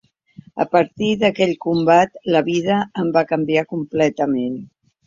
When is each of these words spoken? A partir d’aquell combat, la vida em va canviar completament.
A 0.63 0.65
partir 0.71 1.09
d’aquell 1.25 1.53
combat, 1.67 2.17
la 2.37 2.43
vida 2.51 2.81
em 3.05 3.15
va 3.21 3.27
canviar 3.35 3.69
completament. 3.77 4.63